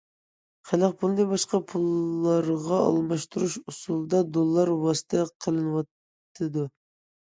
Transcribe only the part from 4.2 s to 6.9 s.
دوللار ۋاسىتە قىلىنىۋاتىدۇ.